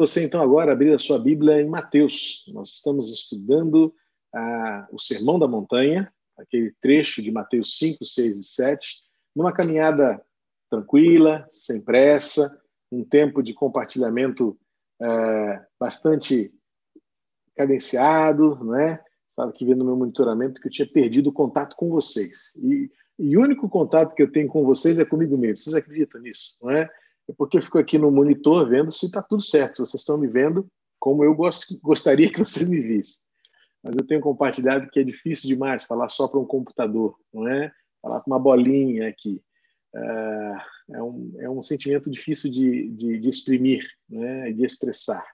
[0.00, 2.44] você então agora abrir a sua Bíblia em Mateus.
[2.54, 3.94] Nós estamos estudando
[4.34, 8.96] ah, o Sermão da Montanha, aquele trecho de Mateus 5, 6 e 7,
[9.36, 10.24] numa caminhada
[10.70, 12.58] tranquila, sem pressa,
[12.90, 14.58] um tempo de compartilhamento
[15.02, 16.50] é, bastante
[17.54, 19.04] cadenciado, não é?
[19.28, 22.56] Estava aqui vendo meu monitoramento que eu tinha perdido o contato com vocês.
[22.56, 25.58] E, e o único contato que eu tenho com vocês é comigo mesmo.
[25.58, 26.88] Vocês acreditam nisso, não é?
[27.30, 30.18] É porque eu fico aqui no monitor vendo se está tudo certo, se vocês estão
[30.18, 30.68] me vendo
[30.98, 33.24] como eu gost, gostaria que vocês me vissem.
[33.82, 37.72] Mas eu tenho compartilhado que é difícil demais falar só para um computador, não é?
[38.02, 39.42] Falar com uma bolinha aqui.
[39.94, 40.56] É,
[40.90, 44.52] é um, é um sentimento difícil de, de, de exprimir, né?
[44.52, 45.24] de expressar.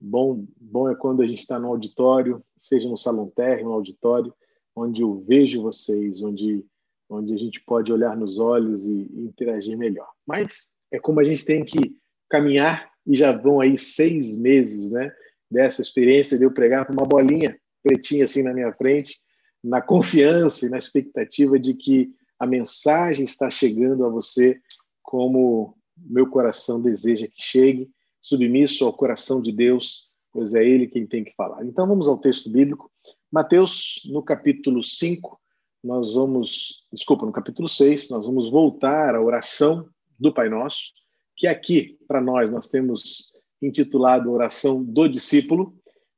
[0.00, 4.34] Bom, bom é quando a gente está no auditório, seja no salão térreo, no auditório,
[4.74, 6.64] onde eu vejo vocês, onde,
[7.08, 10.08] onde a gente pode olhar nos olhos e, e interagir melhor.
[10.26, 11.96] Mas é como a gente tem que
[12.28, 15.12] caminhar e já vão aí seis meses, né?
[15.50, 19.18] Dessa experiência de eu pregar com uma bolinha pretinha assim na minha frente,
[19.62, 24.60] na confiança e na expectativa de que a mensagem está chegando a você
[25.02, 31.06] como meu coração deseja que chegue, submisso ao coração de Deus, pois é Ele quem
[31.06, 31.64] tem que falar.
[31.64, 32.90] Então vamos ao texto bíblico.
[33.30, 35.38] Mateus, no capítulo 5,
[35.82, 39.88] nós vamos, desculpa, no capítulo 6, nós vamos voltar à oração
[40.20, 40.92] do Pai Nosso,
[41.36, 43.32] que aqui, para nós, nós temos
[43.62, 45.74] intitulado Oração do Discípulo,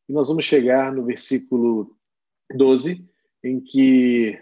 [0.08, 1.96] e nós vamos chegar no versículo
[2.54, 3.08] 12,
[3.44, 4.38] em que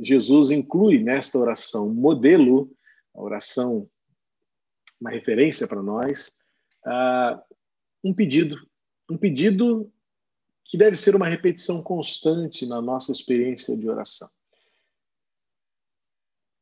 [0.00, 2.74] Jesus inclui nesta oração modelo,
[3.14, 3.88] a oração,
[5.00, 6.34] uma referência para nós,
[6.86, 7.38] uh,
[8.02, 8.56] um pedido,
[9.10, 9.92] um pedido
[10.64, 14.30] que deve ser uma repetição constante na nossa experiência de oração.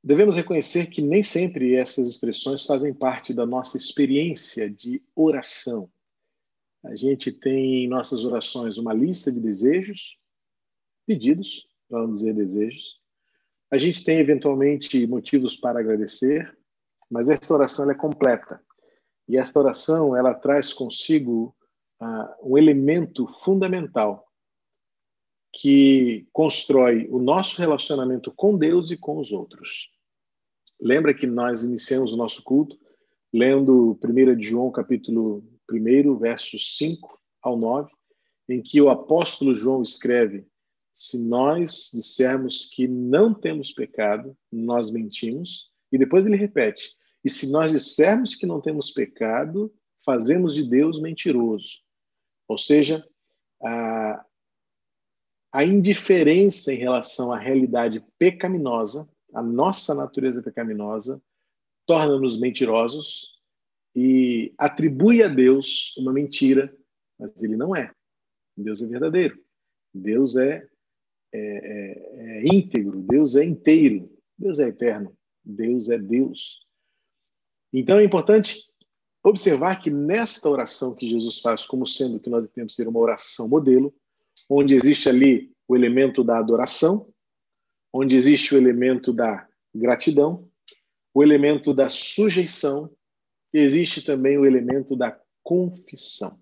[0.03, 5.91] Devemos reconhecer que nem sempre essas expressões fazem parte da nossa experiência de oração.
[6.83, 10.19] A gente tem em nossas orações uma lista de desejos,
[11.07, 12.99] pedidos, para não dizer desejos.
[13.71, 16.57] A gente tem eventualmente motivos para agradecer,
[17.11, 18.61] mas esta oração é completa.
[19.29, 21.55] E esta oração ela traz consigo
[22.01, 24.30] uh, um elemento fundamental
[25.53, 29.91] que constrói o nosso relacionamento com Deus e com os outros.
[30.81, 32.79] Lembra que nós iniciamos o nosso culto
[33.33, 37.91] lendo 1 de João, capítulo 1, versos 5 ao 9,
[38.49, 40.47] em que o apóstolo João escreve:
[40.93, 45.71] Se nós dissermos que não temos pecado, nós mentimos.
[45.93, 46.93] E depois ele repete:
[47.25, 49.73] E se nós dissermos que não temos pecado,
[50.05, 51.81] fazemos de Deus mentiroso.
[52.49, 53.07] Ou seja,
[53.63, 54.25] a,
[55.53, 61.21] a indiferença em relação à realidade pecaminosa, a nossa natureza pecaminosa,
[61.87, 63.41] torna-nos mentirosos
[63.95, 66.75] e atribui a Deus uma mentira,
[67.19, 67.93] mas ele não é.
[68.57, 69.39] Deus é verdadeiro.
[69.93, 70.69] Deus é,
[71.33, 74.09] é, é, é íntegro, Deus é inteiro,
[74.39, 76.65] Deus é eterno, Deus é Deus.
[77.73, 78.65] Então é importante
[79.25, 83.01] observar que nesta oração que Jesus faz, como sendo que nós temos que ser uma
[83.01, 83.93] oração modelo,
[84.51, 87.09] onde existe ali o elemento da adoração,
[87.93, 90.51] onde existe o elemento da gratidão,
[91.15, 92.91] o elemento da sujeição,
[93.53, 96.41] existe também o elemento da confissão.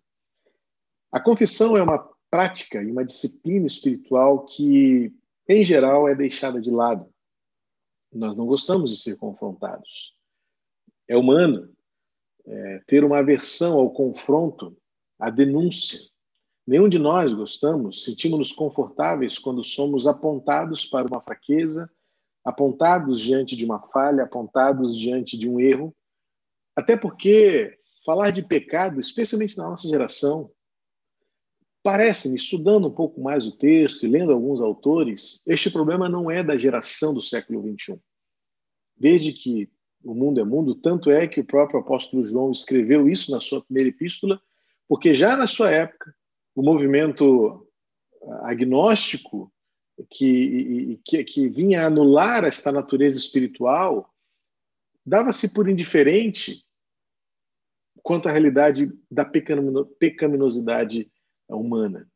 [1.12, 1.98] A confissão é uma
[2.30, 5.14] prática e uma disciplina espiritual que,
[5.48, 7.12] em geral, é deixada de lado.
[8.12, 10.14] Nós não gostamos de ser confrontados.
[11.06, 11.74] É humano
[12.46, 14.76] é, ter uma aversão ao confronto,
[15.18, 16.00] à denúncia.
[16.68, 21.90] Nenhum de nós gostamos, sentimos-nos confortáveis quando somos apontados para uma fraqueza,
[22.44, 25.96] apontados diante de uma falha, apontados diante de um erro.
[26.76, 30.50] Até porque falar de pecado, especialmente na nossa geração,
[31.82, 36.44] parece-me, estudando um pouco mais o texto e lendo alguns autores, este problema não é
[36.44, 37.98] da geração do século XXI.
[38.94, 39.70] Desde que
[40.04, 43.64] o mundo é mundo, tanto é que o próprio apóstolo João escreveu isso na sua
[43.64, 44.38] primeira epístola,
[44.86, 46.14] porque já na sua época
[46.58, 47.68] o movimento
[48.42, 49.52] agnóstico
[50.10, 54.12] que, que, que vinha anular esta natureza espiritual
[55.06, 56.64] dava-se por indiferente
[58.02, 61.08] quanto à realidade da pecaminosidade
[61.48, 62.10] humana.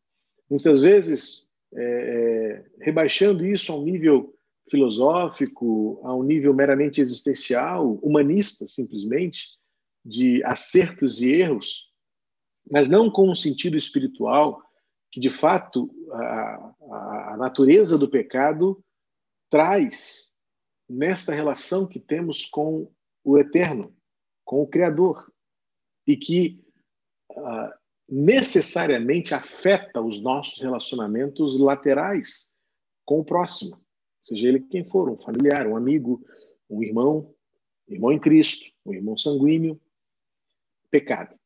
[0.51, 4.35] Muitas vezes, é, é, rebaixando isso a um nível
[4.69, 9.51] filosófico, a um nível meramente existencial, humanista, simplesmente,
[10.05, 11.92] de acertos e erros,
[12.71, 14.63] mas não com um sentido espiritual,
[15.11, 16.75] que de fato a,
[17.33, 18.83] a, natureza do pecado
[19.51, 20.33] traz
[20.89, 22.91] nesta relação que temos com
[23.25, 23.95] o eterno,
[24.45, 25.31] com o Criador,
[26.07, 26.65] e que
[27.33, 27.71] uh,
[28.09, 32.51] necessariamente afeta os nossos relacionamentos laterais
[33.05, 33.81] com o próximo,
[34.25, 36.25] seja ele quem for, um familiar, um amigo,
[36.69, 37.35] um irmão,
[37.89, 39.81] irmão em Cristo, um irmão sanguíneo,
[40.91, 41.39] pecado.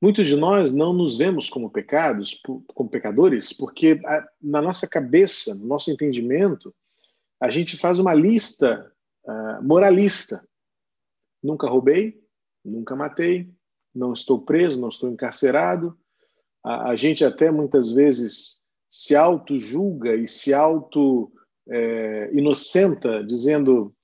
[0.00, 2.40] Muitos de nós não nos vemos como pecados,
[2.74, 4.00] como pecadores, porque
[4.40, 6.72] na nossa cabeça, no nosso entendimento,
[7.40, 8.92] a gente faz uma lista
[9.24, 10.46] uh, moralista.
[11.42, 12.22] Nunca roubei,
[12.64, 13.52] nunca matei,
[13.94, 15.98] não estou preso, não estou encarcerado.
[16.62, 23.94] A, a gente até muitas vezes se auto-julga e se auto-inocenta, é, dizendo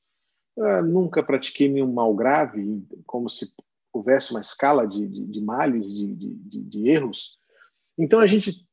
[0.58, 3.55] ah, nunca pratiquei nenhum mal grave, como se
[3.94, 7.38] houvesse uma escala de, de, de males, de, de, erros.
[7.96, 8.67] Então a gente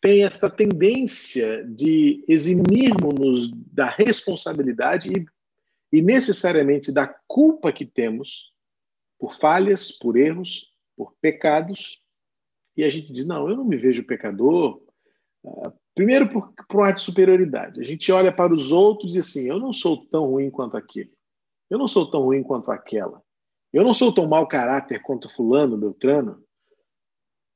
[0.00, 5.26] tem essa tendência de eximirmos-nos da responsabilidade e,
[5.96, 8.52] e necessariamente da culpa que temos
[9.18, 12.02] por falhas, por erros, por pecados,
[12.76, 14.82] e a gente diz: não, eu não me vejo pecador.
[15.46, 17.80] Ah, primeiro, por, por um ato de superioridade.
[17.80, 21.12] A gente olha para os outros e assim: eu não sou tão ruim quanto aquele.
[21.70, 23.22] Eu não sou tão ruim quanto aquela.
[23.74, 26.40] Eu não sou tão mau caráter quanto Fulano, Beltrano.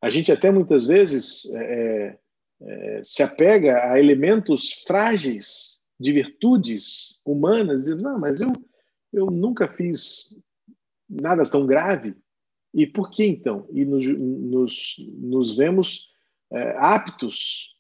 [0.03, 2.19] A gente até muitas vezes é,
[2.61, 8.53] é, se apega a elementos frágeis de virtudes humanas, dizendo: não, mas eu,
[9.13, 10.37] eu nunca fiz
[11.09, 12.17] nada tão grave.
[12.75, 13.69] E por que então?
[13.71, 16.11] E nos, nos, nos vemos
[16.51, 17.77] é, aptos,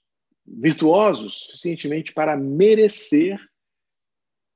[0.46, 3.36] virtuosos, suficientemente para merecer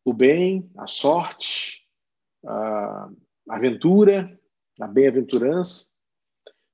[0.04, 1.84] o bem, a sorte,
[2.46, 3.10] a
[3.48, 4.38] aventura,
[4.80, 5.88] a bem-aventurança,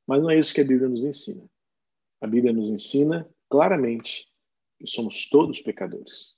[0.06, 1.48] mas não é isso que a Bíblia nos ensina.
[2.20, 4.26] A Bíblia nos ensina claramente
[4.78, 6.36] que somos todos pecadores.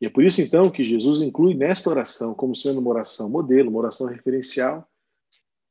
[0.00, 3.70] E é por isso, então, que Jesus inclui nesta oração, como sendo uma oração modelo,
[3.70, 4.88] uma oração referencial,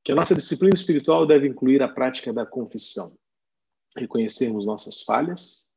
[0.03, 3.17] que a nossa disciplina espiritual deve incluir a prática da confissão.
[3.97, 5.67] Reconhecermos nossas falhas,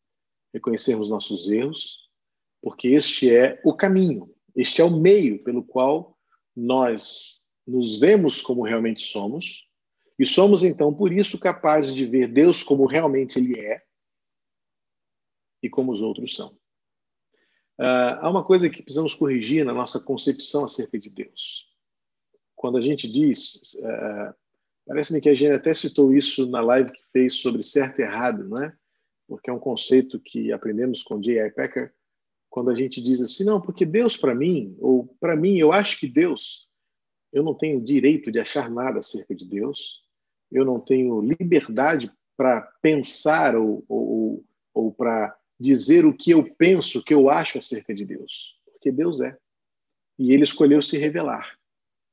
[0.52, 2.08] reconhecermos nossos erros,
[2.62, 6.18] porque este é o caminho, este é o meio pelo qual
[6.56, 9.66] nós nos vemos como realmente somos,
[10.18, 13.82] e somos então, por isso, capazes de ver Deus como realmente Ele é
[15.62, 16.56] e como os outros são.
[17.78, 21.66] Uh, há uma coisa que precisamos corrigir na nossa concepção acerca de Deus.
[22.54, 24.34] Quando a gente diz, uh,
[24.86, 28.48] parece-me que a gente até citou isso na live que fez sobre certo e errado,
[28.48, 28.74] não é?
[29.28, 31.50] Porque é um conceito que aprendemos com J.I.
[31.50, 31.92] Packer,
[32.48, 36.00] quando a gente diz assim, não, porque Deus para mim, ou para mim, eu acho
[36.00, 36.66] que Deus,
[37.36, 40.02] eu não tenho direito de achar nada acerca de Deus,
[40.50, 44.42] eu não tenho liberdade para pensar ou, ou,
[44.72, 48.90] ou para dizer o que eu penso, o que eu acho acerca de Deus, porque
[48.90, 49.36] Deus é.
[50.18, 51.58] E ele escolheu se revelar.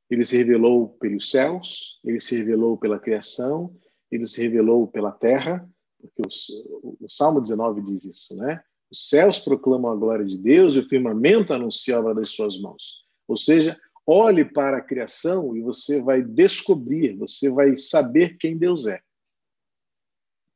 [0.09, 3.73] Ele se revelou pelos céus, ele se revelou pela criação,
[4.11, 5.65] ele se revelou pela terra,
[6.01, 8.61] porque o, o Salmo 19 diz isso, né?
[8.91, 12.59] Os céus proclamam a glória de Deus e o firmamento anuncia a obra das suas
[12.59, 13.05] mãos.
[13.25, 18.85] Ou seja, olhe para a criação e você vai descobrir, você vai saber quem Deus
[18.85, 19.01] é.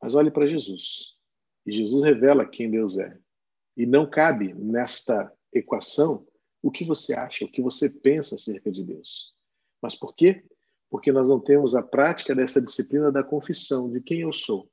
[0.01, 1.15] Mas olhe para Jesus.
[1.65, 3.17] E Jesus revela quem Deus é.
[3.75, 6.25] E não cabe nesta equação
[6.61, 9.33] o que você acha, o que você pensa acerca de Deus.
[9.81, 10.43] Mas por quê?
[10.89, 14.69] Porque nós não temos a prática dessa disciplina da confissão de quem eu sou.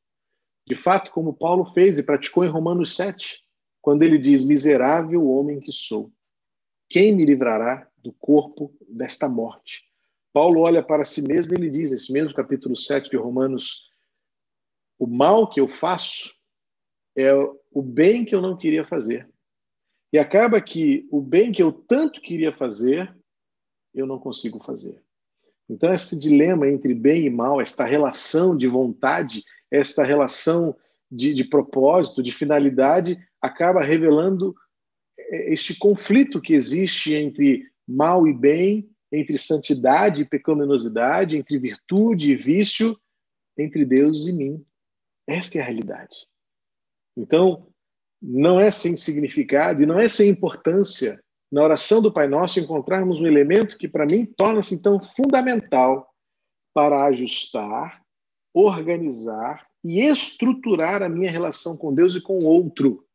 [0.66, 3.42] De fato, como Paulo fez e praticou em Romanos 7,
[3.82, 6.10] quando ele diz: Miserável homem que sou,
[6.88, 9.82] quem me livrará do corpo desta morte?
[10.30, 13.88] Paulo olha para si mesmo e ele diz, nesse mesmo capítulo 7 de Romanos:
[14.98, 16.34] O mal que eu faço,
[17.16, 17.32] é
[17.72, 19.28] o bem que eu não queria fazer.
[20.12, 23.16] E acaba que o bem que eu tanto queria fazer,
[23.94, 25.02] eu não consigo fazer.
[25.68, 30.76] Então, esse dilema entre bem e mal, esta relação de vontade, esta relação
[31.10, 34.54] de, de propósito, de finalidade, acaba revelando
[35.18, 42.32] é, este conflito que existe entre mal e bem, entre santidade e pecaminosidade, entre virtude
[42.32, 42.98] e vício,
[43.56, 44.64] entre Deus e mim.
[45.26, 46.16] Esta é a realidade.
[47.16, 47.68] Então,
[48.20, 51.22] não é sem significado e não é sem importância
[51.52, 56.12] na oração do Pai Nosso encontrarmos um elemento que, para mim, torna-se então fundamental
[56.74, 58.02] para ajustar,
[58.52, 63.06] organizar e estruturar a minha relação com Deus e com o outro.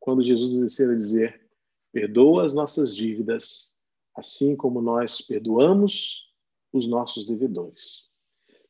[0.00, 1.48] Quando Jesus nos ensina a dizer:
[1.92, 3.76] perdoa as nossas dívidas,
[4.14, 6.30] assim como nós perdoamos
[6.72, 8.10] os nossos devedores.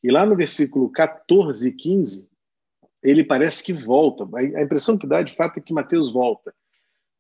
[0.03, 2.31] E lá no versículo 14 e 15,
[3.03, 4.29] ele parece que volta.
[4.35, 6.55] A impressão que dá, de fato, é que Mateus volta.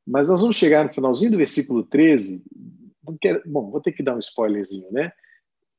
[0.07, 2.43] Mas nós vamos chegar no finalzinho do versículo 13.
[3.47, 5.13] Bom, vou ter que dar um spoilerzinho, né?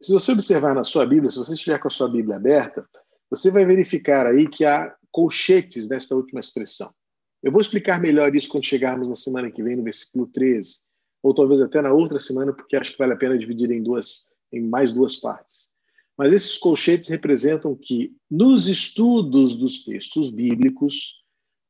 [0.02, 2.88] Se você observar na sua Bíblia, se você estiver com a sua Bíblia aberta,
[3.30, 6.94] você vai verificar aí que há colchetes desta última expressão.
[7.42, 10.82] Eu vou explicar melhor isso quando chegarmos na semana que vem, no versículo 13,
[11.24, 14.32] ou talvez até na outra semana, porque acho que vale a pena dividir em duas,
[14.52, 15.72] em mais duas partes.
[16.18, 21.24] Mas esses colchetes representam que, nos estudos dos textos bíblicos,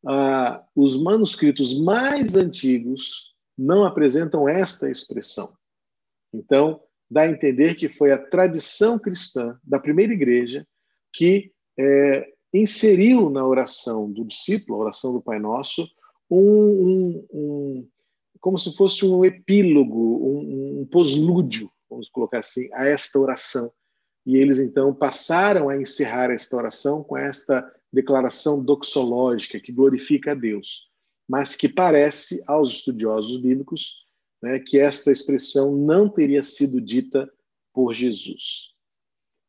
[0.05, 5.55] ah, os manuscritos mais antigos não apresentam esta expressão.
[6.33, 10.67] Então, dá a entender que foi a tradição cristã da primeira igreja
[11.13, 15.87] que é, inseriu na oração do discípulo, a oração do Pai Nosso,
[16.29, 17.87] um, um, um
[18.43, 23.71] como se fosse um epílogo, um, um poslúdio, vamos colocar assim, a esta oração.
[24.25, 30.35] E eles então passaram a encerrar esta oração com esta declaração doxológica que glorifica a
[30.35, 30.89] Deus,
[31.25, 34.03] mas que parece aos estudiosos bíblicos
[34.41, 37.31] né, que esta expressão não teria sido dita
[37.73, 38.73] por Jesus.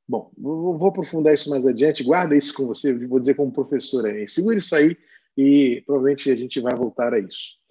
[0.08, 4.28] Bom, vou aprofundar isso mais adiante, guarda isso com você, vou dizer como professor aí.
[4.28, 4.96] Segura isso aí
[5.36, 7.63] e provavelmente a gente vai voltar a isso.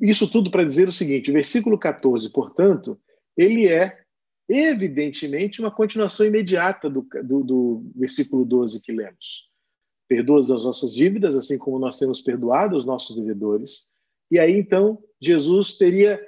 [0.00, 3.00] Isso tudo para dizer o seguinte: o versículo 14, portanto,
[3.36, 4.02] ele é
[4.48, 9.50] evidentemente uma continuação imediata do, do, do versículo 12 que lemos.
[10.08, 13.90] Perdoa as nossas dívidas, assim como nós temos perdoado os nossos devedores.
[14.30, 16.20] E aí, então, Jesus teria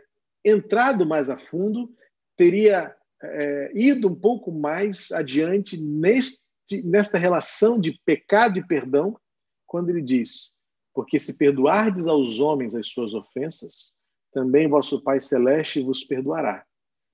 [0.44, 1.92] entrado mais a fundo,
[2.36, 6.42] teria é, ido um pouco mais adiante neste,
[6.84, 9.18] nesta relação de pecado e perdão,
[9.66, 10.52] quando ele diz:
[10.94, 13.96] Porque se perdoardes aos homens as suas ofensas,
[14.32, 16.64] também vosso Pai Celeste vos perdoará.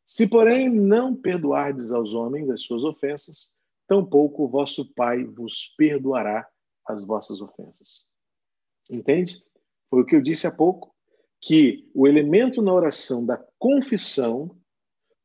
[0.05, 3.55] Se, porém, não perdoardes aos homens as suas ofensas,
[3.87, 6.49] tampouco vosso Pai vos perdoará
[6.87, 8.07] as vossas ofensas.
[8.89, 9.43] Entende?
[9.89, 10.95] Foi o que eu disse há pouco
[11.41, 14.57] que o elemento na oração da confissão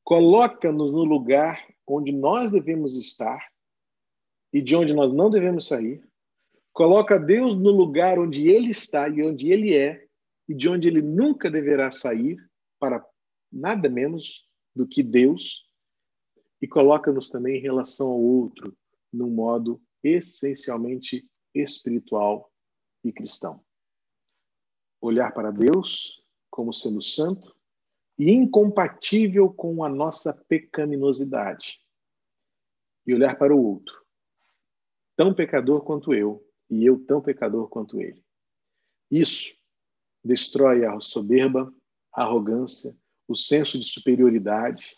[0.03, 3.51] coloca-nos no lugar onde nós devemos estar
[4.53, 6.07] e de onde nós não devemos sair,
[6.75, 10.05] coloca Deus no lugar onde ele está e onde ele é
[10.47, 12.37] e de onde ele nunca deverá sair
[12.77, 13.03] para
[13.49, 15.65] nada menos do que Deus.
[16.61, 18.77] E coloca-nos também em relação ao outro
[19.11, 22.51] num modo essencialmente espiritual
[23.03, 23.63] e cristão.
[24.99, 27.55] Olhar para Deus como sendo santo
[28.19, 31.79] e incompatível com a nossa pecaminosidade,
[33.05, 34.03] e olhar para o outro,
[35.15, 38.23] tão pecador quanto eu, e eu tão pecador quanto ele.
[39.09, 39.55] Isso
[40.23, 41.73] destrói a soberba,
[42.13, 42.95] a arrogância,
[43.27, 44.95] o senso de superioridade,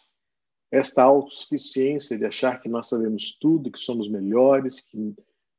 [0.71, 5.15] esta autossuficiência de achar que nós sabemos tudo, que somos melhores, que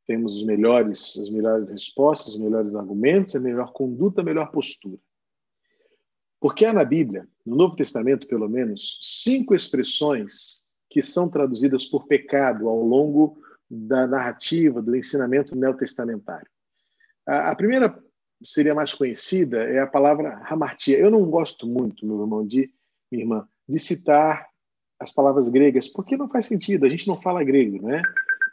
[0.06, 4.98] temos os melhores, as melhores respostas, os melhores argumentos, a melhor conduta, a melhor postura.
[6.40, 12.06] Porque há na Bíblia, no Novo Testamento pelo menos, cinco expressões que são traduzidas por
[12.06, 13.38] pecado ao longo
[13.70, 16.48] da narrativa, do ensinamento neotestamentário.
[17.26, 18.02] A, a primeira
[18.42, 20.98] seria mais conhecida é a palavra hamartia.
[20.98, 22.70] Eu não gosto muito, meu irmão, de
[23.10, 24.46] minha irmã, de citar
[25.00, 28.02] as palavras gregas, porque não faz sentido, a gente não fala grego, né?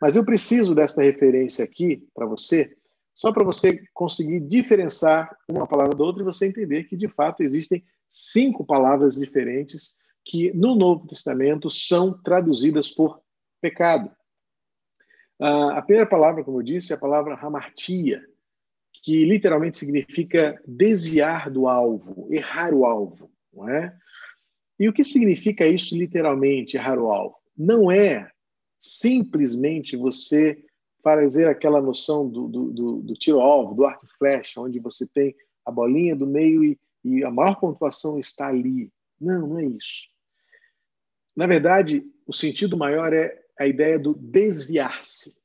[0.01, 2.75] Mas eu preciso dessa referência aqui para você,
[3.13, 7.41] só para você conseguir diferenciar uma palavra da outra e você entender que, de fato,
[7.41, 13.21] existem cinco palavras diferentes que no Novo Testamento são traduzidas por
[13.61, 14.11] pecado.
[15.39, 18.23] A primeira palavra, como eu disse, é a palavra hamartia,
[18.93, 23.95] que literalmente significa desviar do alvo, errar o alvo, não é?
[24.79, 27.37] E o que significa isso literalmente, errar o alvo?
[27.57, 28.29] Não é
[28.79, 30.63] simplesmente você
[31.03, 35.35] fazer aquela noção do, do, do, do tiro-alvo, do arco e flecha, onde você tem
[35.65, 38.91] a bolinha do meio e, e a maior pontuação está ali.
[39.19, 40.07] Não, não é isso.
[41.35, 45.35] Na verdade, o sentido maior é a ideia do desviar-se.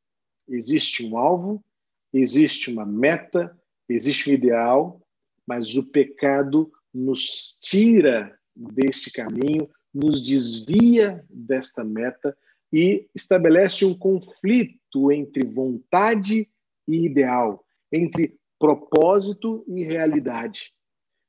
[0.48, 1.64] Existe um alvo,
[2.12, 3.56] existe uma meta,
[3.88, 5.00] existe um ideal,
[5.46, 12.36] mas o pecado nos tira deste caminho, nos desvia desta meta
[12.72, 16.48] e estabelece um conflito entre vontade
[16.86, 20.72] e ideal, entre propósito e realidade.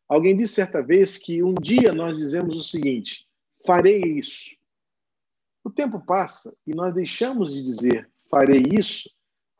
[0.07, 3.25] Alguém disse certa vez que um dia nós dizemos o seguinte:
[3.65, 4.60] farei isso.
[5.63, 9.09] O tempo passa e nós deixamos de dizer farei isso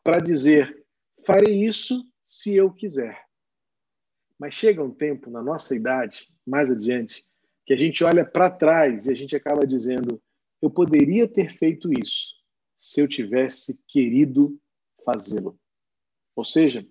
[0.02, 0.84] para dizer
[1.24, 3.24] farei isso se eu quiser.
[4.38, 7.24] Mas chega um tempo na nossa idade, mais adiante,
[7.64, 10.20] que a gente olha para trás e a gente acaba dizendo
[10.60, 12.34] eu poderia ter feito isso
[12.76, 14.58] se eu tivesse querido
[15.04, 15.58] fazê-lo.
[16.34, 16.86] Ou seja,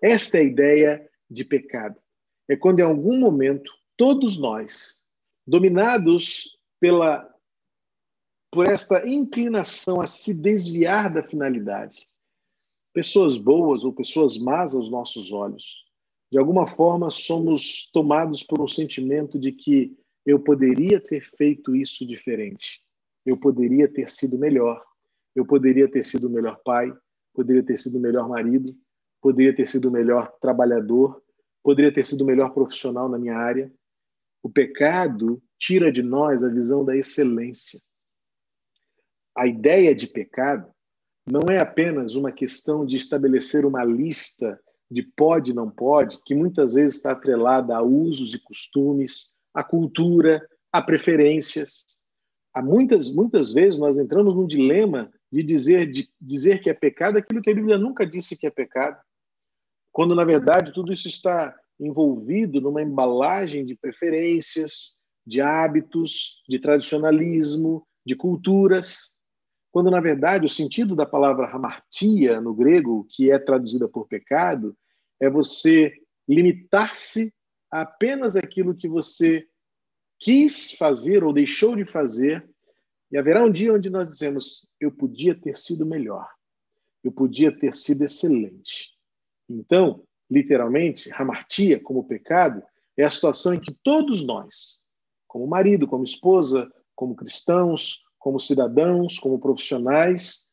[0.00, 2.00] esta é a ideia de pecado.
[2.48, 5.00] É quando em algum momento todos nós,
[5.46, 7.31] dominados pela
[8.52, 12.06] por esta inclinação a se desviar da finalidade,
[12.92, 15.82] pessoas boas ou pessoas más aos nossos olhos.
[16.30, 22.06] De alguma forma, somos tomados por um sentimento de que eu poderia ter feito isso
[22.06, 22.82] diferente,
[23.24, 24.84] eu poderia ter sido melhor,
[25.34, 26.92] eu poderia ter sido o melhor pai,
[27.32, 28.76] poderia ter sido o melhor marido,
[29.22, 31.22] poderia ter sido o melhor trabalhador,
[31.62, 33.72] poderia ter sido o melhor profissional na minha área.
[34.42, 37.80] O pecado tira de nós a visão da excelência.
[39.36, 40.70] A ideia de pecado
[41.30, 44.58] não é apenas uma questão de estabelecer uma lista
[44.90, 49.64] de pode e não pode, que muitas vezes está atrelada a usos e costumes, a
[49.64, 51.98] cultura, a preferências.
[52.54, 57.16] Há muitas, muitas vezes nós entramos num dilema de dizer, de dizer que é pecado
[57.16, 59.00] aquilo que a Bíblia nunca disse que é pecado,
[59.90, 67.86] quando na verdade tudo isso está envolvido numa embalagem de preferências, de hábitos, de tradicionalismo,
[68.04, 69.11] de culturas,
[69.72, 74.76] quando na verdade o sentido da palavra hamartia no grego, que é traduzida por pecado,
[75.18, 75.92] é você
[76.28, 77.34] limitar-se
[77.70, 79.48] a apenas aquilo que você
[80.18, 82.46] quis fazer ou deixou de fazer
[83.10, 86.28] e haverá um dia onde nós dizemos: eu podia ter sido melhor,
[87.02, 88.90] eu podia ter sido excelente.
[89.48, 92.62] Então, literalmente, hamartia, como pecado,
[92.96, 94.78] é a situação em que todos nós,
[95.26, 100.48] como marido, como esposa, como cristãos, como cidadãos, como profissionais,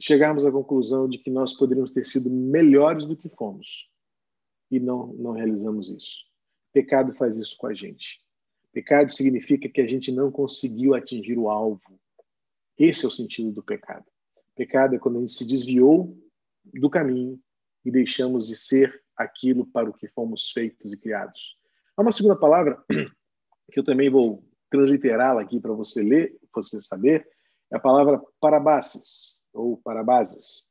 [0.00, 3.90] chegarmos à conclusão de que nós poderíamos ter sido melhores do que fomos
[4.70, 6.16] e não, não realizamos isso.
[6.72, 8.18] Pecado faz isso com a gente.
[8.72, 12.00] Pecado significa que a gente não conseguiu atingir o alvo.
[12.78, 14.06] Esse é o sentido do pecado.
[14.54, 16.16] Pecado é quando a gente se desviou
[16.64, 17.38] do caminho
[17.84, 21.58] e deixamos de ser aquilo para o que fomos feitos e criados.
[21.94, 22.82] Há uma segunda palavra
[23.70, 27.26] que eu também vou transliterá-la aqui para você ler, você saber,
[27.72, 30.68] é a palavra parabases ou parabases,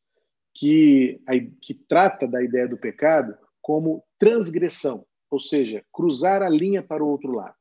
[0.53, 1.19] que,
[1.61, 7.07] que trata da ideia do pecado como transgressão, ou seja, cruzar a linha para o
[7.07, 7.55] outro lado.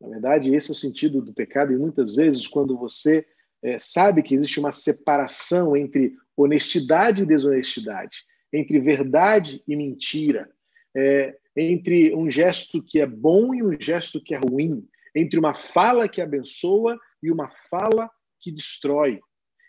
[0.00, 3.26] Na verdade, esse é o sentido do pecado, e muitas vezes, quando você
[3.62, 8.18] é, sabe que existe uma separação entre honestidade e desonestidade,
[8.52, 10.50] entre verdade e mentira,
[10.94, 15.54] é, entre um gesto que é bom e um gesto que é ruim, entre uma
[15.54, 18.10] fala que abençoa e uma fala
[18.40, 19.20] que destrói,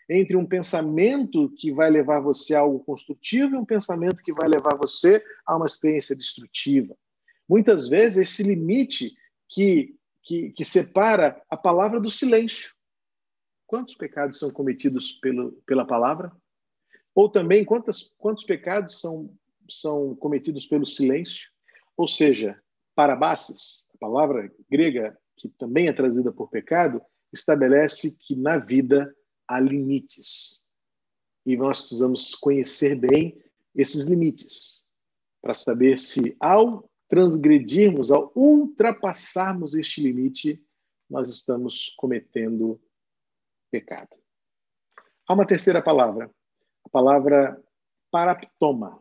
[0.08, 4.48] entre um pensamento que vai levar você a algo construtivo e um pensamento que vai
[4.48, 6.96] levar você a uma experiência destrutiva.
[7.48, 9.12] Muitas vezes, esse limite
[9.48, 12.74] que que, que separa a palavra do silêncio.
[13.64, 16.32] Quantos pecados são cometidos pelo, pela palavra?
[17.14, 19.32] Ou também, quantos, quantos pecados são,
[19.70, 21.48] são cometidos pelo silêncio?
[21.96, 22.60] Ou seja,
[22.94, 27.00] parabases, a palavra grega que também é trazida por pecado,
[27.32, 29.14] estabelece que na vida
[29.48, 30.62] há limites.
[31.44, 33.40] E nós precisamos conhecer bem
[33.74, 34.84] esses limites
[35.40, 40.60] para saber se, ao transgredirmos, ao ultrapassarmos este limite,
[41.08, 42.80] nós estamos cometendo
[43.70, 44.16] pecado.
[45.28, 46.30] Há uma terceira palavra,
[46.84, 47.62] a palavra
[48.10, 49.00] paraptoma.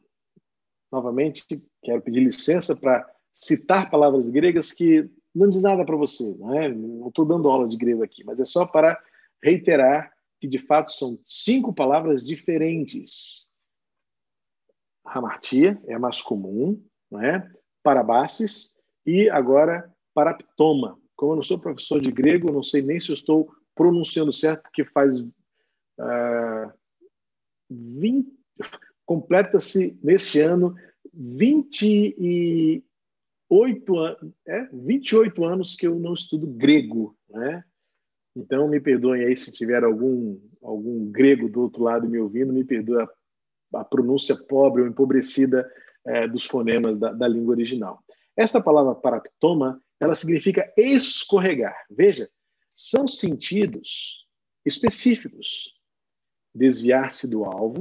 [0.92, 1.44] Novamente,
[1.82, 6.70] quero pedir licença para citar palavras gregas que não diz nada para você, não é?
[6.70, 8.98] Não estou dando aula de grego aqui, mas é só para
[9.44, 13.50] reiterar que de fato são cinco palavras diferentes.
[15.04, 17.48] Hamartia é a mais comum, não é?
[17.84, 18.74] Parabasses
[19.06, 20.98] e agora Paraptoma.
[21.16, 24.64] Como eu não sou professor de grego, não sei nem se eu estou pronunciando certo,
[24.64, 25.34] porque faz uh,
[26.00, 26.74] ah,
[27.70, 28.28] 20,
[29.06, 30.76] completa-se neste ano
[33.50, 37.64] 28 anos, é, 28 anos que eu não estudo grego, né?
[38.36, 42.64] Então me perdoem aí se tiver algum algum grego do outro lado me ouvindo, me
[42.64, 43.10] perdoe a,
[43.80, 45.70] a pronúncia pobre ou empobrecida
[46.06, 48.04] é, dos fonemas da, da, língua original.
[48.36, 51.76] Esta palavra paraptoma, ela significa escorregar.
[51.90, 52.28] Veja,
[52.74, 54.28] são sentidos
[54.66, 55.74] específicos.
[56.54, 57.80] Desviar-se do alvo,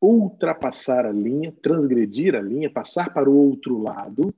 [0.00, 4.34] ultrapassar a linha, transgredir a linha, passar para o outro lado,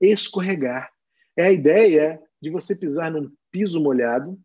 [0.00, 0.90] escorregar.
[1.36, 4.38] É a ideia de você pisar num piso molhado,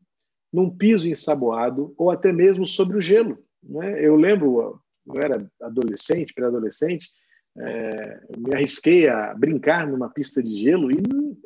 [0.51, 3.37] num piso ensaboado ou até mesmo sobre o gelo.
[3.61, 4.05] Né?
[4.05, 7.09] Eu lembro, eu era adolescente, pré-adolescente,
[7.57, 10.97] é, me arrisquei a brincar numa pista de gelo e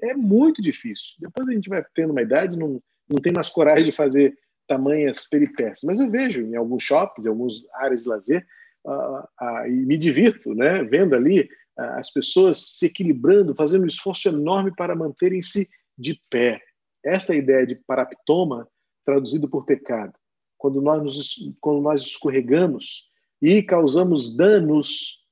[0.03, 1.15] é muito difícil.
[1.19, 5.27] Depois a gente vai tendo uma idade, não, não tem mais coragem de fazer tamanhas
[5.27, 5.83] peripécias.
[5.83, 8.45] Mas eu vejo em alguns shoppings, em algumas áreas de lazer,
[8.85, 14.27] uh, uh, e me divirto, né, vendo ali as pessoas se equilibrando, fazendo um esforço
[14.29, 16.61] enorme para manterem-se de pé.
[17.03, 18.67] Esta é ideia de paraptoma,
[19.05, 20.13] traduzido por pecado.
[20.57, 23.07] Quando nós, nos, quando nós escorregamos,
[23.41, 25.25] e causamos danos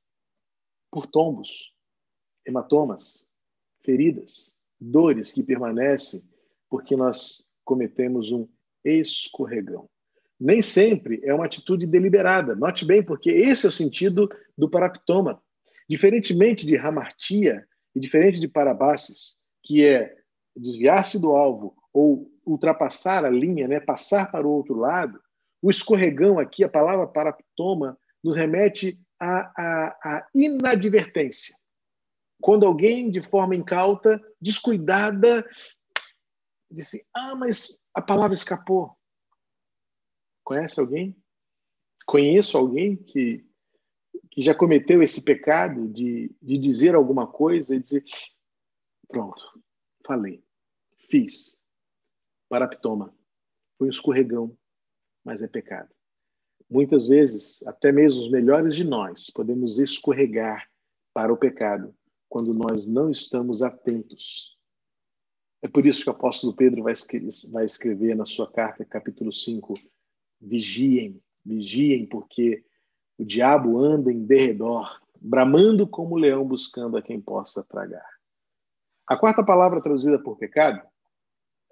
[0.91, 1.73] por tombos,
[2.45, 3.27] hematomas,
[3.83, 6.21] feridas, dores que permanecem
[6.69, 8.47] porque nós cometemos um
[8.83, 9.89] escorregão.
[10.39, 12.55] Nem sempre é uma atitude deliberada.
[12.55, 14.27] Note bem, porque esse é o sentido
[14.57, 15.41] do paraptoma.
[15.87, 20.15] Diferentemente de hamartia e diferente de parabases, que é
[20.55, 25.19] desviar-se do alvo ou ultrapassar a linha, né, passar para o outro lado,
[25.61, 31.55] o escorregão aqui, a palavra paraptoma, nos remete à, à, à inadvertência.
[32.41, 35.47] Quando alguém, de forma incauta, descuidada,
[36.69, 38.95] disse: Ah, mas a palavra escapou.
[40.43, 41.15] Conhece alguém?
[42.05, 43.43] Conheço alguém que,
[44.35, 48.03] que já cometeu esse pecado de, de dizer alguma coisa e dizer:
[49.07, 49.41] Pronto,
[50.05, 50.43] falei,
[51.09, 51.57] fiz.
[52.49, 53.15] Paraptoma.
[53.77, 54.55] Foi um escorregão,
[55.23, 55.89] mas é pecado.
[56.69, 60.69] Muitas vezes, até mesmo os melhores de nós podemos escorregar
[61.13, 61.95] para o pecado
[62.27, 64.57] quando nós não estamos atentos.
[65.61, 69.73] É por isso que o apóstolo Pedro vai escrever na sua carta, capítulo 5,
[70.39, 72.63] vigiem, vigiem, porque
[73.17, 78.07] o diabo anda em derredor, bramando como leão buscando a quem possa tragar.
[79.07, 80.79] A quarta palavra traduzida por pecado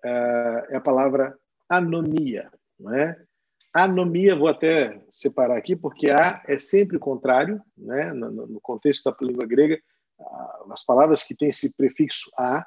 [0.03, 1.37] uh, é a palavra
[1.69, 3.19] anomia, não é?
[3.73, 8.13] Anomia, vou até separar aqui, porque a é sempre o contrário, né?
[8.13, 9.81] no, no contexto da língua grega,
[10.69, 12.65] as palavras que têm esse prefixo a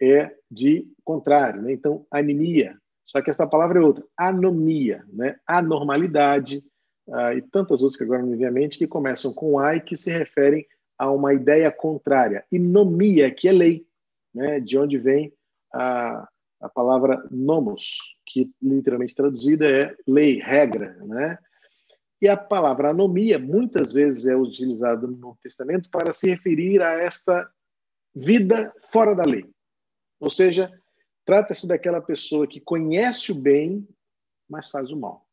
[0.00, 1.72] é de contrário, né?
[1.72, 2.76] Então, anemia.
[3.04, 5.38] Só que essa palavra é outra, anomia, né?
[5.46, 6.62] Anormalidade
[7.08, 9.76] uh, e tantas outras que agora não me vem à mente que começam com a
[9.76, 10.66] e que se referem
[10.98, 12.44] a uma ideia contrária.
[12.50, 13.86] E nomia, que é lei,
[14.34, 14.60] né?
[14.60, 15.32] De onde vem
[15.72, 16.28] a,
[16.60, 21.38] a palavra nomos, que literalmente traduzida é lei, regra, né?
[22.20, 26.92] E a palavra anomia muitas vezes é utilizada no Novo Testamento para se referir a
[26.92, 27.48] esta
[28.14, 29.44] vida fora da lei.
[30.18, 30.72] Ou seja,
[31.26, 33.86] trata-se daquela pessoa que conhece o bem,
[34.48, 35.25] mas faz o mal.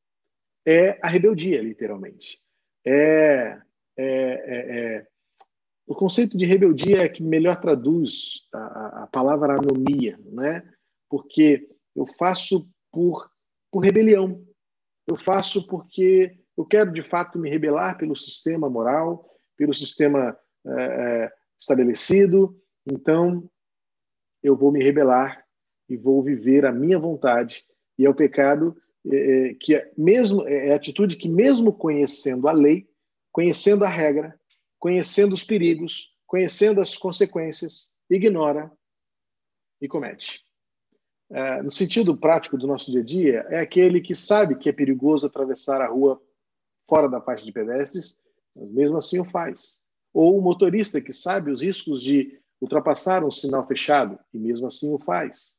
[0.66, 2.40] É a rebeldia, literalmente.
[2.86, 3.60] É,
[3.98, 5.08] é, é, é
[5.86, 10.64] o conceito de rebeldia é que melhor traduz a, a palavra anomia, né?
[11.10, 13.30] Porque eu faço por,
[13.70, 14.46] por rebelião.
[15.06, 21.32] Eu faço porque eu quero de fato me rebelar pelo sistema moral, pelo sistema é,
[21.60, 22.58] estabelecido.
[22.90, 23.50] Então,
[24.42, 25.44] eu vou me rebelar
[25.90, 27.64] e vou viver a minha vontade.
[28.00, 28.76] E é o pecado
[29.12, 29.16] é,
[29.50, 32.88] é, que é mesmo é a atitude que mesmo conhecendo a lei,
[33.32, 34.40] conhecendo a regra,
[34.80, 38.72] conhecendo os perigos, conhecendo as consequências, ignora
[39.82, 40.42] e comete.
[41.30, 44.72] É, no sentido prático do nosso dia a dia, é aquele que sabe que é
[44.72, 46.22] perigoso atravessar a rua
[46.88, 48.18] fora da faixa de pedestres,
[48.56, 49.82] mas mesmo assim o faz.
[50.14, 54.94] Ou o motorista que sabe os riscos de ultrapassar um sinal fechado e mesmo assim
[54.94, 55.58] o faz.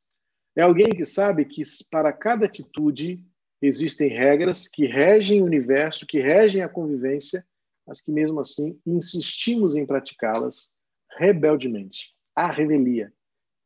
[0.55, 3.23] É alguém que sabe que para cada atitude
[3.65, 7.45] existem regras que regem o universo, que regem a convivência,
[7.85, 10.73] mas que mesmo assim insistimos em praticá-las
[11.17, 12.13] rebeldemente.
[12.35, 13.13] A revelia,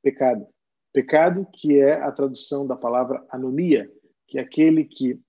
[0.04, 0.48] pecado.
[0.94, 3.92] Pecado que é a tradução da palavra anomia,
[4.28, 5.20] que é aquele que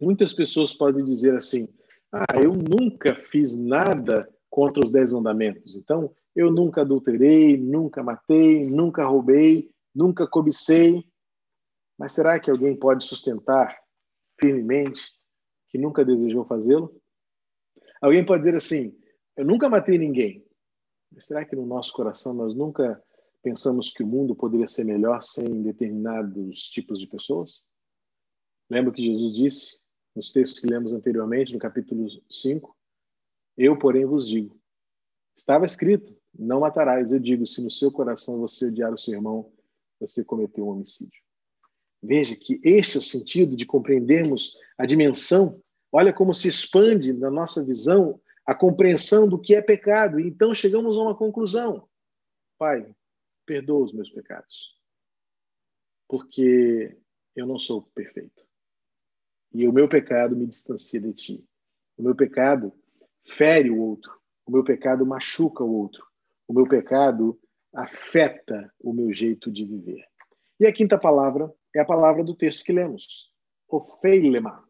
[0.00, 1.68] muitas pessoas podem dizer assim:
[2.12, 5.76] ah, eu nunca fiz nada contra os dez mandamentos.
[5.76, 11.04] Então, eu nunca adulterei, nunca matei, nunca roubei, nunca cobicei.
[11.98, 13.79] Mas será que alguém pode sustentar
[14.40, 15.12] firmemente
[15.68, 17.00] que nunca desejou fazê-lo?
[18.00, 18.96] Alguém pode dizer assim:
[19.36, 20.44] eu nunca matei ninguém.
[21.12, 23.02] Mas será que no nosso coração nós nunca
[23.42, 27.64] pensamos que o mundo poderia ser melhor sem determinados tipos de pessoas?
[28.68, 29.80] Lembra que Jesus disse
[30.14, 32.76] nos textos que lemos anteriormente, no capítulo 5?
[33.56, 34.58] Eu, porém, vos digo:
[35.36, 37.12] estava escrito, não matarás.
[37.12, 39.52] Eu digo, se no seu coração você odiar o seu irmão,
[39.98, 41.20] você cometeu um homicídio.
[42.02, 45.62] Veja que este é o sentido de compreendermos a dimensão.
[45.92, 50.18] Olha como se expande na nossa visão a compreensão do que é pecado.
[50.18, 51.88] E então chegamos a uma conclusão.
[52.58, 52.94] Pai,
[53.44, 54.76] perdoa os meus pecados.
[56.08, 56.96] Porque
[57.36, 58.46] eu não sou perfeito.
[59.52, 61.44] E o meu pecado me distancia de ti.
[61.96, 62.72] O meu pecado
[63.22, 64.18] fere o outro.
[64.46, 66.06] O meu pecado machuca o outro.
[66.48, 67.38] O meu pecado
[67.72, 70.04] afeta o meu jeito de viver.
[70.58, 73.30] E a quinta palavra é a palavra do texto que lemos,
[73.68, 74.64] ofeilema,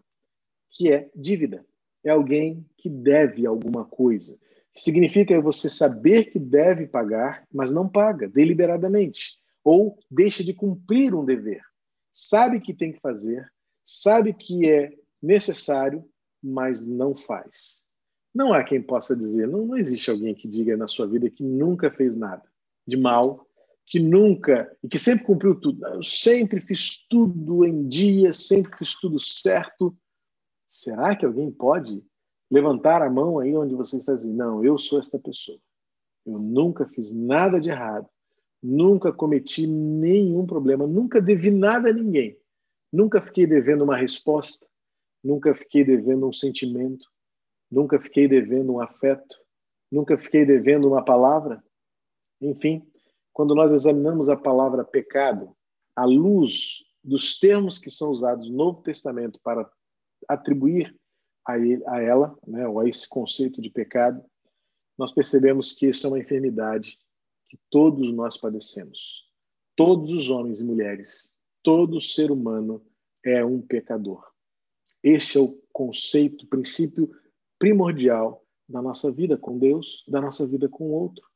[0.70, 1.64] que é dívida.
[2.04, 4.38] É alguém que deve alguma coisa.
[4.72, 11.14] Que significa você saber que deve pagar, mas não paga deliberadamente, ou deixa de cumprir
[11.14, 11.62] um dever.
[12.12, 13.50] Sabe que tem que fazer,
[13.84, 16.04] sabe que é necessário,
[16.42, 17.84] mas não faz.
[18.34, 21.42] Não há quem possa dizer, não, não existe alguém que diga na sua vida que
[21.42, 22.48] nunca fez nada
[22.86, 23.46] de mal,
[23.90, 25.84] que nunca, e que sempre cumpriu tudo.
[25.84, 29.96] Eu sempre fiz tudo em dia, sempre fiz tudo certo.
[30.64, 32.00] Será que alguém pode
[32.48, 35.58] levantar a mão aí onde você está dizendo, não, eu sou esta pessoa.
[36.24, 38.08] Eu nunca fiz nada de errado,
[38.62, 42.38] nunca cometi nenhum problema, nunca devi nada a ninguém,
[42.92, 44.66] nunca fiquei devendo uma resposta,
[45.22, 47.08] nunca fiquei devendo um sentimento,
[47.68, 49.36] nunca fiquei devendo um afeto,
[49.90, 51.60] nunca fiquei devendo uma palavra.
[52.40, 52.86] Enfim,
[53.32, 55.56] quando nós examinamos a palavra pecado,
[55.94, 59.70] à luz dos termos que são usados no Novo Testamento para
[60.28, 60.94] atribuir
[61.46, 64.22] a, ele, a ela, né, ou a esse conceito de pecado,
[64.98, 66.98] nós percebemos que isso é uma enfermidade
[67.48, 69.28] que todos nós padecemos.
[69.74, 71.30] Todos os homens e mulheres,
[71.62, 72.84] todo ser humano
[73.24, 74.24] é um pecador.
[75.02, 77.10] Este é o conceito, princípio
[77.58, 81.29] primordial da nossa vida com Deus, da nossa vida com o outro.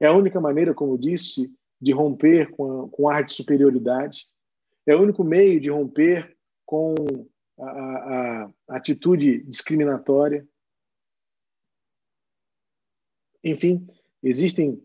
[0.00, 4.26] É a única maneira, como disse, de romper com, a, com ar de superioridade.
[4.86, 6.94] É o único meio de romper com
[7.58, 10.46] a, a, a atitude discriminatória.
[13.42, 13.86] Enfim,
[14.22, 14.82] existem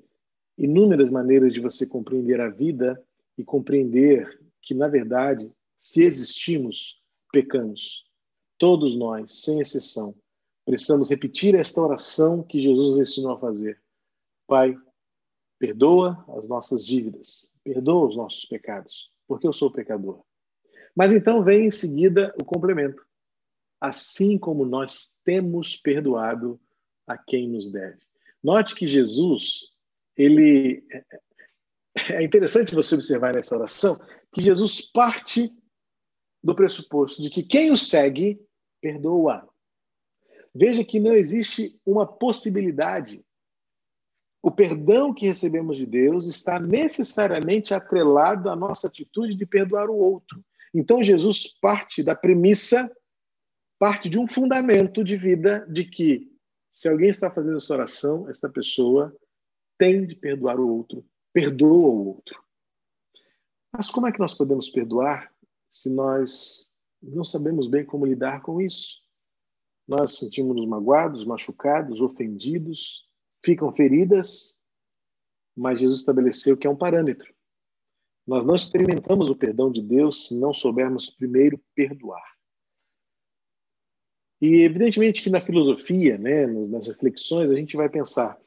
[0.58, 3.02] inúmeras maneiras de você compreender a vida
[3.38, 8.06] e compreender que, na verdade, se existimos, pecamos.
[8.58, 10.15] Todos nós, sem exceção,
[10.63, 13.82] precisamos repetir esta oração que Jesus ensinou a fazer.
[14.45, 14.78] Pai,
[15.62, 20.24] perdoa as nossas dívidas, perdoa os nossos pecados, porque eu sou pecador.
[20.95, 23.06] Mas então vem em seguida o complemento.
[23.80, 26.60] Assim como nós temos perdoado
[27.06, 28.00] a quem nos deve.
[28.43, 29.67] Note que Jesus,
[30.17, 30.84] ele
[32.10, 34.00] é interessante você observar nessa oração
[34.34, 35.54] que Jesus parte
[36.43, 38.41] do pressuposto de que quem o segue
[38.82, 39.47] perdoa.
[40.56, 43.24] Veja que não existe uma possibilidade.
[44.41, 49.95] O perdão que recebemos de Deus está necessariamente atrelado à nossa atitude de perdoar o
[49.95, 50.43] outro.
[50.73, 52.91] Então, Jesus parte da premissa,
[53.77, 56.32] parte de um fundamento de vida de que,
[56.69, 59.15] se alguém está fazendo essa oração, esta pessoa
[59.77, 62.41] tem de perdoar o outro, perdoa o outro.
[63.71, 65.32] Mas como é que nós podemos perdoar
[65.69, 69.01] se nós não sabemos bem como lidar com isso?
[69.88, 73.10] Nós sentimos-nos magoados, machucados, ofendidos,
[73.43, 74.58] ficam feridas,
[75.56, 77.34] mas Jesus estabeleceu que é um parâmetro.
[78.25, 82.23] Nós não experimentamos o perdão de Deus se não soubermos primeiro perdoar.
[84.39, 88.39] E evidentemente que na filosofia, né, nas reflexões, a gente vai pensar: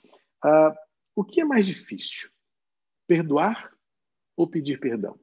[0.43, 0.75] ah,
[1.15, 2.31] o que é mais difícil,
[3.07, 3.73] perdoar
[4.37, 5.19] ou pedir perdão?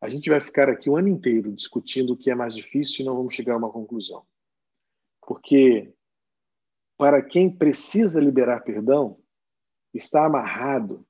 [0.00, 3.06] A gente vai ficar aqui o ano inteiro discutindo o que é mais difícil e
[3.06, 4.24] não vamos chegar a uma conclusão.
[5.26, 5.92] Porque
[6.96, 9.20] para quem precisa liberar perdão,
[9.92, 11.06] está amarrado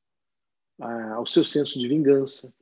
[0.79, 2.55] ao seu senso de vingança,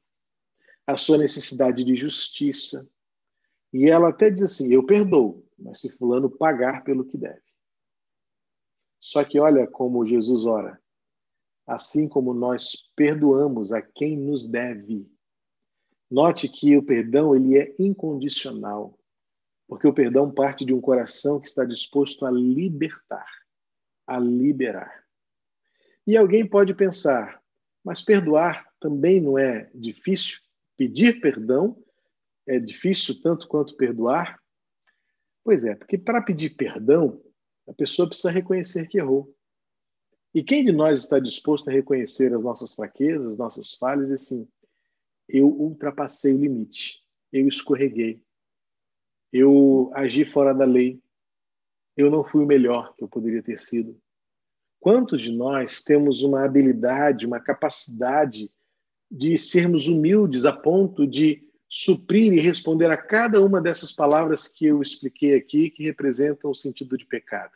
[0.86, 2.88] à sua necessidade de justiça.
[3.72, 7.42] E ela até diz assim: Eu perdoo, mas se Fulano pagar pelo que deve.
[9.00, 10.80] Só que olha como Jesus ora.
[11.66, 15.10] Assim como nós perdoamos a quem nos deve.
[16.10, 18.98] Note que o perdão ele é incondicional,
[19.74, 23.26] porque o perdão parte de um coração que está disposto a libertar,
[24.06, 25.04] a liberar.
[26.06, 27.42] E alguém pode pensar,
[27.82, 30.38] mas perdoar também não é difícil.
[30.76, 31.76] Pedir perdão
[32.46, 34.40] é difícil tanto quanto perdoar.
[35.42, 37.20] Pois é, porque para pedir perdão,
[37.66, 39.34] a pessoa precisa reconhecer que errou.
[40.32, 44.48] E quem de nós está disposto a reconhecer as nossas fraquezas, nossas falhas e assim,
[45.28, 47.00] eu ultrapassei o limite,
[47.32, 48.22] eu escorreguei,
[49.34, 51.02] eu agi fora da lei,
[51.96, 54.00] eu não fui o melhor que eu poderia ter sido.
[54.78, 58.48] Quantos de nós temos uma habilidade, uma capacidade
[59.10, 64.66] de sermos humildes a ponto de suprir e responder a cada uma dessas palavras que
[64.66, 67.52] eu expliquei aqui, que representam o sentido de pecado?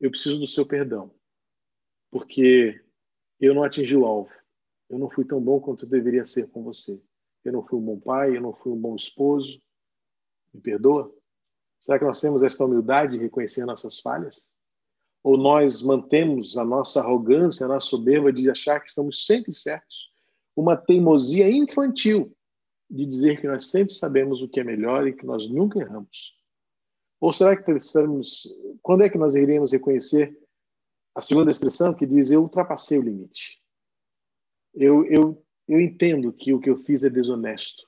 [0.00, 1.14] Eu preciso do seu perdão,
[2.10, 2.82] porque
[3.38, 4.32] eu não atingi o alvo.
[4.88, 6.98] Eu não fui tão bom quanto eu deveria ser com você.
[7.44, 9.60] Eu não fui um bom pai, eu não fui um bom esposo.
[10.54, 11.12] Me perdoa?
[11.80, 14.50] Será que nós temos esta humildade de reconhecer nossas falhas?
[15.22, 20.10] Ou nós mantemos a nossa arrogância, a nossa soberba de achar que estamos sempre certos?
[20.56, 22.34] Uma teimosia infantil
[22.88, 26.38] de dizer que nós sempre sabemos o que é melhor e que nós nunca erramos?
[27.20, 28.46] Ou será que precisamos.
[28.82, 30.38] Quando é que nós iremos reconhecer
[31.14, 33.62] a segunda expressão que diz: Eu ultrapassei o limite?
[34.74, 37.84] Eu, eu, eu entendo que o que eu fiz é desonesto.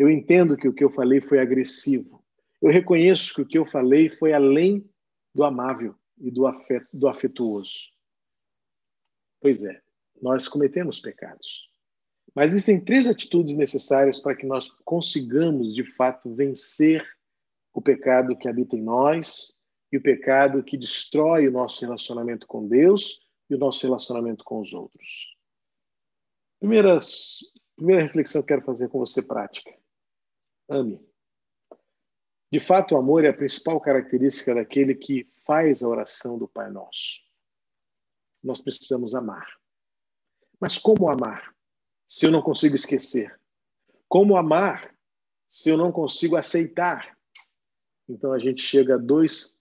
[0.00, 2.24] Eu entendo que o que eu falei foi agressivo.
[2.62, 4.90] eu reconheço que o que eu falei foi além
[5.34, 7.92] do amável e do, afet, do afetuoso.
[9.42, 9.78] Pois é,
[10.22, 11.68] nós cometemos pecados.
[12.34, 17.06] Mas existem três atitudes necessárias para que nós consigamos, de fato, vencer
[17.74, 19.54] o pecado que habita em nós
[19.92, 24.60] e o pecado que destrói o nosso relacionamento com Deus e o nosso relacionamento com
[24.60, 25.36] os outros.
[26.58, 27.40] Primeiras,
[27.76, 29.78] primeira reflexão que quero fazer com você prática.
[30.70, 31.04] Ame.
[32.52, 36.70] De fato, o amor é a principal característica daquele que faz a oração do Pai
[36.70, 37.20] Nosso.
[38.42, 39.46] Nós precisamos amar.
[40.60, 41.54] Mas como amar
[42.06, 43.38] se eu não consigo esquecer?
[44.08, 44.96] Como amar
[45.48, 47.18] se eu não consigo aceitar?
[48.08, 49.60] Então a gente chega a dois,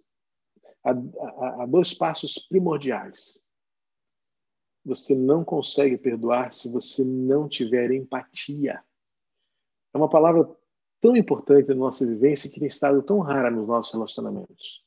[0.84, 3.44] a, a, a dois passos primordiais.
[4.86, 8.84] Você não consegue perdoar se você não tiver empatia.
[9.94, 10.59] É uma palavra
[11.02, 14.84] tão importante na nossa vivência que tem estado tão rara nos nossos relacionamentos.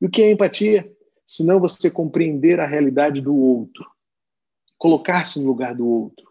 [0.00, 0.90] E o que é empatia?
[1.26, 3.84] Se não você compreender a realidade do outro,
[4.78, 6.30] colocar-se no lugar do outro,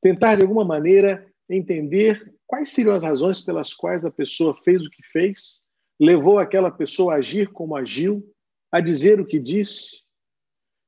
[0.00, 4.90] tentar de alguma maneira entender quais seriam as razões pelas quais a pessoa fez o
[4.90, 5.62] que fez,
[5.98, 8.22] levou aquela pessoa a agir como agiu,
[8.70, 10.04] a dizer o que disse.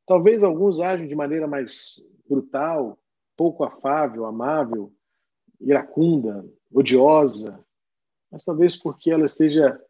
[0.07, 1.97] Talvez alguns ajam de maneira mais
[2.29, 2.99] brutal,
[3.37, 4.93] pouco afável, amável,
[5.61, 7.65] iracunda, odiosa,
[8.31, 9.81] mas talvez porque ela esteja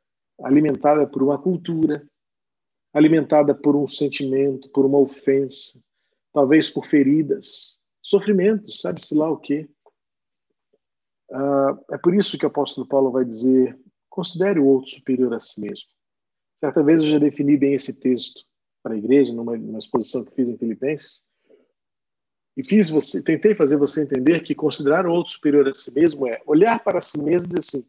[0.42, 2.06] alimentada por uma cultura,
[2.92, 5.82] alimentada por um sentimento, por uma ofensa,
[6.32, 9.68] talvez por feridas, sofrimentos, sabe-se lá o quê.
[11.30, 15.40] Uh, é por isso que o apóstolo Paulo vai dizer: considere o outro superior a
[15.40, 15.88] si mesmo.
[16.54, 18.40] Certa vez eu já defini bem esse texto
[18.82, 21.22] para a igreja, numa, numa exposição que fiz em Filipenses,
[22.56, 26.26] e fiz você, tentei fazer você entender que considerar o outro superior a si mesmo
[26.26, 27.88] é olhar para si mesmo e dizer assim: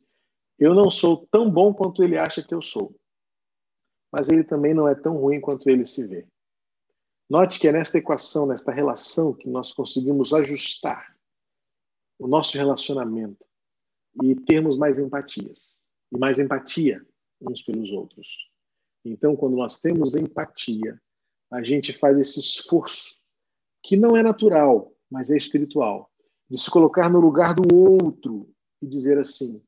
[0.60, 2.94] eu não sou tão bom quanto ele acha que eu sou,
[4.12, 6.28] mas ele também não é tão ruim quanto ele se vê.
[7.30, 11.16] Note que é nesta equação, nesta relação, que nós conseguimos ajustar
[12.18, 13.46] o nosso relacionamento
[14.24, 17.06] e termos mais empatias e mais empatia
[17.40, 18.50] uns pelos outros.
[19.06, 21.00] Então, quando nós temos empatia,
[21.52, 23.20] a gente faz esse esforço
[23.84, 26.12] que não é natural, mas é espiritual,
[26.50, 29.64] de se colocar no lugar do outro e dizer assim: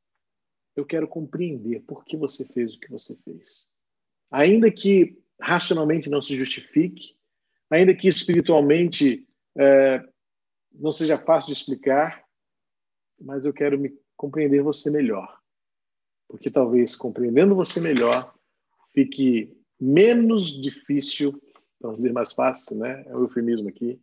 [0.76, 3.70] eu quero compreender por que você fez o que você fez.
[4.30, 7.16] Ainda que racionalmente não se justifique,
[7.70, 10.08] ainda que espiritualmente é,
[10.72, 12.24] não seja fácil de explicar,
[13.20, 15.40] mas eu quero me compreender você melhor.
[16.28, 18.34] Porque talvez compreendendo você melhor
[18.94, 21.42] fique menos difícil,
[21.80, 23.04] vamos dizer mais fácil, né?
[23.08, 24.02] É um eufemismo aqui,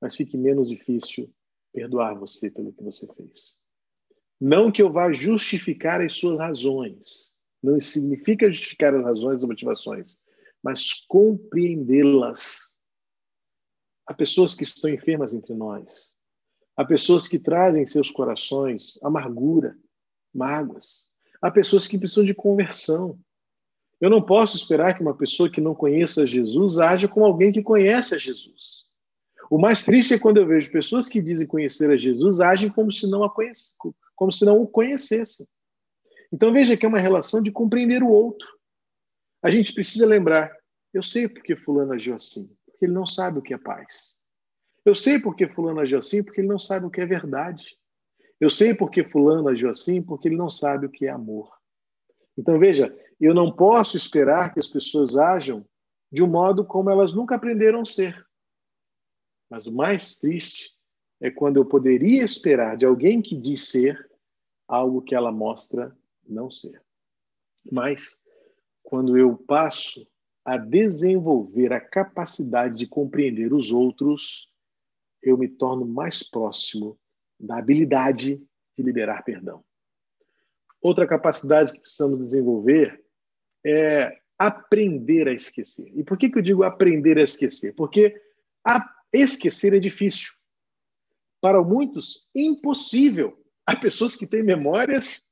[0.00, 1.32] mas fique menos difícil
[1.72, 3.61] perdoar você pelo que você fez.
[4.44, 7.32] Não que eu vá justificar as suas razões.
[7.62, 10.18] Não significa justificar as razões e motivações,
[10.60, 12.72] mas compreendê-las.
[14.04, 16.10] Há pessoas que estão enfermas entre nós.
[16.76, 19.78] Há pessoas que trazem em seus corações amargura,
[20.34, 21.06] mágoas.
[21.40, 23.16] Há pessoas que precisam de conversão.
[24.00, 27.62] Eu não posso esperar que uma pessoa que não conheça Jesus haja como alguém que
[27.62, 28.82] conhece a Jesus.
[29.48, 32.90] O mais triste é quando eu vejo pessoas que dizem conhecer a Jesus agem como
[32.90, 35.48] se não a conhecessem, como se não o conhecessem.
[36.32, 38.46] Então veja que é uma relação de compreender o outro.
[39.42, 40.56] A gente precisa lembrar:
[40.94, 44.16] eu sei porque Fulano agiu assim, porque ele não sabe o que é paz.
[44.84, 47.76] Eu sei porque Fulano agiu assim, porque ele não sabe o que é verdade.
[48.38, 51.52] Eu sei porque Fulano agiu assim, porque ele não sabe o que é amor.
[52.38, 55.66] Então veja, eu não posso esperar que as pessoas ajam
[56.12, 58.24] de um modo como elas nunca aprenderam a ser.
[59.50, 60.70] Mas o mais triste
[61.22, 64.11] é quando eu poderia esperar de alguém que diz ser
[64.66, 65.96] algo que ela mostra
[66.26, 66.82] não ser.
[67.70, 68.18] Mas,
[68.82, 70.06] quando eu passo
[70.44, 74.50] a desenvolver a capacidade de compreender os outros,
[75.22, 76.98] eu me torno mais próximo
[77.38, 78.42] da habilidade
[78.76, 79.64] de liberar perdão.
[80.80, 83.04] Outra capacidade que precisamos desenvolver
[83.64, 85.92] é aprender a esquecer.
[85.94, 87.72] E por que, que eu digo aprender a esquecer?
[87.74, 88.20] Porque
[88.64, 90.32] a esquecer é difícil.
[91.40, 93.41] Para muitos, impossível.
[93.66, 95.22] Há pessoas que têm memórias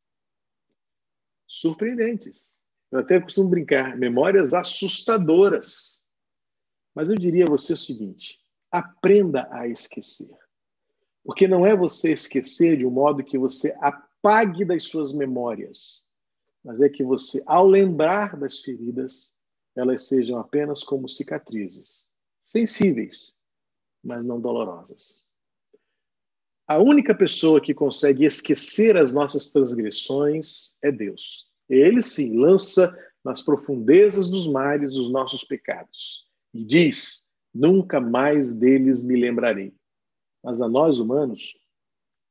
[1.47, 2.57] surpreendentes.
[2.91, 6.03] Eu até costumo brincar, memórias assustadoras.
[6.95, 8.39] Mas eu diria a você o seguinte:
[8.71, 10.37] aprenda a esquecer.
[11.25, 16.09] Porque não é você esquecer de um modo que você apague das suas memórias,
[16.65, 19.35] mas é que você, ao lembrar das feridas,
[19.77, 22.09] elas sejam apenas como cicatrizes,
[22.43, 23.39] sensíveis,
[24.03, 25.25] mas não dolorosas.
[26.71, 31.49] A única pessoa que consegue esquecer as nossas transgressões é Deus.
[31.69, 39.03] Ele sim lança nas profundezas dos mares os nossos pecados e diz: Nunca mais deles
[39.03, 39.75] me lembrarei.
[40.45, 41.59] Mas a nós humanos,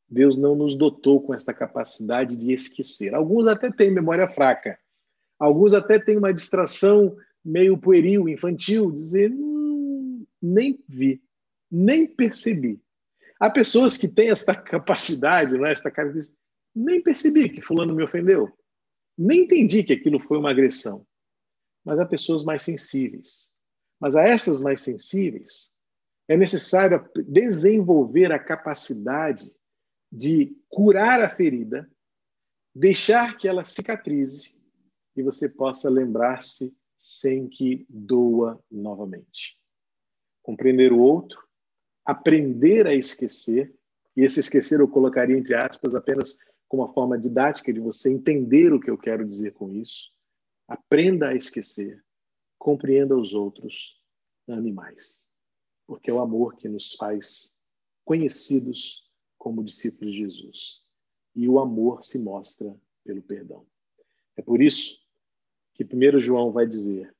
[0.08, 3.14] Deus não nos dotou com esta capacidade de esquecer.
[3.14, 4.80] Alguns até têm memória fraca,
[5.38, 7.14] alguns até têm uma distração
[7.44, 11.22] meio pueril, infantil, dizer: hum, nem vi,
[11.70, 12.82] nem percebi.
[13.40, 15.72] Há pessoas que têm esta capacidade, não é?
[15.72, 16.38] esta característica,
[16.76, 18.52] nem percebi que fulano me ofendeu.
[19.18, 21.06] Nem entendi que aquilo foi uma agressão.
[21.84, 23.50] Mas há pessoas mais sensíveis.
[24.00, 25.74] Mas a essas mais sensíveis
[26.28, 29.52] é necessário desenvolver a capacidade
[30.12, 31.90] de curar a ferida,
[32.76, 34.56] deixar que ela cicatrize
[35.16, 39.58] e você possa lembrar-se sem que doa novamente.
[40.42, 41.49] Compreender o outro,
[42.10, 43.72] aprender a esquecer,
[44.18, 48.74] e esse esquecer eu colocaria entre aspas apenas como uma forma didática de você entender
[48.74, 50.12] o que eu quero dizer com isso.
[50.68, 52.04] Aprenda a esquecer,
[52.58, 54.04] compreenda os outros,
[54.48, 55.24] ame mais.
[55.86, 57.56] Porque é o amor que nos faz
[58.04, 59.08] conhecidos
[59.38, 60.82] como discípulos de Jesus.
[61.36, 63.68] E o amor se mostra pelo perdão.
[64.36, 65.00] É por isso
[65.76, 67.16] que 1 João vai dizer: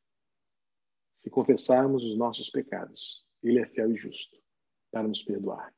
[1.12, 4.40] se confessarmos os nossos pecados, ele é fiel e justo
[4.92, 5.74] para nos perdoar.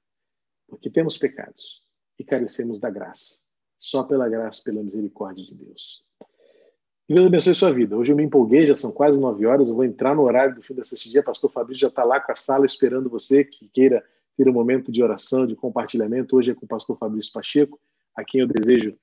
[0.67, 1.81] Porque temos pecados
[2.17, 3.39] e carecemos da graça
[3.77, 6.03] só pela graça, pela misericórdia de Deus.
[7.07, 7.97] Que Deus abençoe sua vida.
[7.97, 10.61] Hoje eu me empolguei, já são quase nove horas, eu vou entrar no horário do
[10.61, 11.23] fim dessa dia.
[11.23, 14.05] Pastor Fabrício já está lá com a sala esperando você, que queira
[14.37, 16.37] ter um momento de oração, de compartilhamento.
[16.37, 17.79] Hoje é com o pastor Fabrício Pacheco,
[18.15, 18.95] a quem eu desejo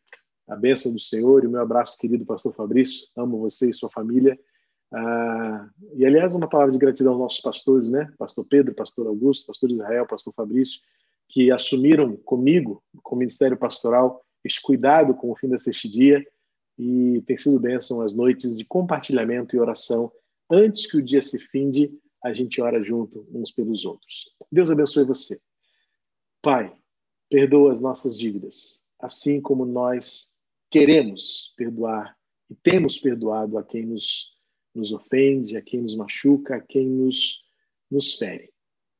[0.46, 3.06] a bênção do Senhor e o meu abraço, querido pastor Fabrício.
[3.16, 4.38] Amo você e sua família.
[4.92, 8.12] Ah, e, aliás, uma palavra de gratidão aos nossos pastores, né?
[8.18, 10.80] Pastor Pedro, pastor Augusto, pastor Israel, pastor Fabrício,
[11.28, 16.24] que assumiram comigo, com o Ministério Pastoral, esse cuidado com o fim da dia
[16.78, 20.12] e tem sido bênção as noites de compartilhamento e oração.
[20.50, 21.92] Antes que o dia se finde,
[22.24, 24.32] a gente ora junto uns pelos outros.
[24.50, 25.40] Deus abençoe você.
[26.40, 26.72] Pai,
[27.28, 30.30] perdoa as nossas dívidas, assim como nós
[30.70, 32.16] queremos perdoar
[32.48, 34.37] e temos perdoado a quem nos,
[34.78, 37.44] nos ofende, a quem nos machuca, a quem nos,
[37.90, 38.50] nos fere.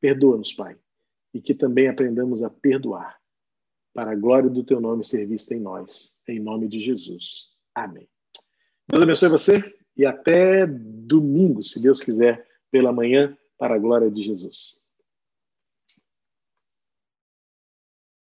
[0.01, 0.77] Perdoa-nos, Pai,
[1.33, 3.17] e que também aprendamos a perdoar
[3.95, 6.15] para a glória do teu nome ser vista em nós.
[6.29, 7.49] Em nome de Jesus.
[7.75, 8.09] Amém.
[8.89, 14.23] Deus abençoe você e até domingo, se Deus quiser, pela manhã, para a glória de
[14.23, 14.81] Jesus.